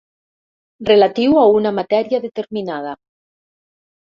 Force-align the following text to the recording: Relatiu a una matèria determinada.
Relatiu 0.89 1.37
a 1.41 1.43
una 1.57 1.73
matèria 1.81 2.21
determinada. 2.25 2.97